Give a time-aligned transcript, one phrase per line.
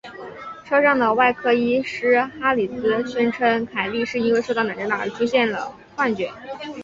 [0.65, 6.33] 车上的外科医师哈里兹宣称凯莉是因为受到脑震荡而出现了幻觉。